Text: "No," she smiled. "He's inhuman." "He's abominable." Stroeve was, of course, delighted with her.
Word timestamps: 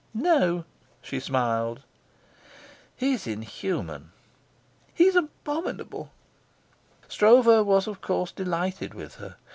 "No," 0.15 0.65
she 1.03 1.19
smiled. 1.19 1.83
"He's 2.95 3.27
inhuman." 3.27 4.11
"He's 4.95 5.15
abominable." 5.15 6.11
Stroeve 7.07 7.67
was, 7.67 7.85
of 7.85 8.01
course, 8.01 8.31
delighted 8.31 8.95
with 8.95 9.17
her. 9.17 9.35